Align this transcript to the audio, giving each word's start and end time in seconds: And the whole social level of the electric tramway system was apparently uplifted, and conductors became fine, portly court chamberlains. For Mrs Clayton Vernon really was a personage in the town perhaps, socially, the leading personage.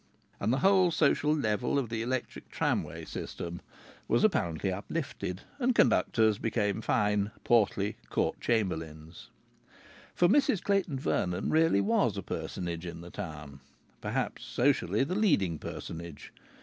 And 0.39 0.51
the 0.51 0.57
whole 0.65 0.89
social 0.89 1.31
level 1.31 1.77
of 1.77 1.89
the 1.89 2.01
electric 2.01 2.49
tramway 2.49 3.05
system 3.05 3.61
was 4.07 4.23
apparently 4.23 4.71
uplifted, 4.71 5.41
and 5.59 5.75
conductors 5.75 6.39
became 6.39 6.81
fine, 6.81 7.29
portly 7.43 7.97
court 8.09 8.39
chamberlains. 8.41 9.29
For 10.15 10.27
Mrs 10.27 10.63
Clayton 10.63 10.97
Vernon 10.97 11.51
really 11.51 11.81
was 11.81 12.17
a 12.17 12.23
personage 12.23 12.87
in 12.87 13.01
the 13.01 13.11
town 13.11 13.59
perhaps, 14.01 14.43
socially, 14.43 15.03
the 15.03 15.13
leading 15.13 15.59
personage. 15.59 16.33